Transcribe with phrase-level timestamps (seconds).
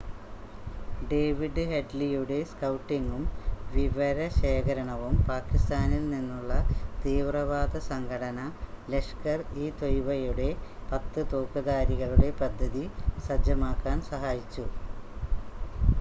[1.09, 3.23] David ഹെഡ്‌ലിയുടെ സ്‌കൗട്ടിങ്ങും
[3.71, 6.55] വിവരശേഖരണവും പാകിസ്ഥാനിൽ നിന്നുള്ള
[7.03, 8.39] തീവ്രവാദ സംഘടന
[8.91, 10.49] ലഷ്കർ-ഇ-ത്വയ്യിബയുടെ
[10.93, 12.85] 10 തോക്ക്ധാരികളുടെ പദ്ധതി
[13.27, 14.65] സജ്ജമാക്കാൻ സഹായിച്ചു